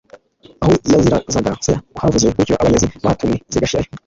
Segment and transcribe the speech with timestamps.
[0.63, 3.89] Aho yazirazaga se uhavuze utyo, Abanyazi bahatumwe zigashirayo,